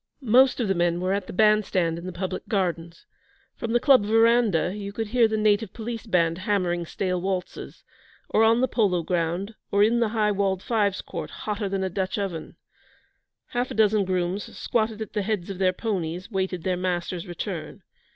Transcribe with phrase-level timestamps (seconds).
[0.29, 3.05] Most of the men were at the bandstand in the public gardens
[3.55, 7.83] from the Club verandah you could hear the native Police band hammering stale waltzes
[8.27, 11.89] or on the polo ground or in the high walled fives court, hotter than a
[11.91, 12.55] Dutch oven.
[13.49, 17.83] Half a dozen grooms, squatted at the heads of their ponies, waited their masters' return.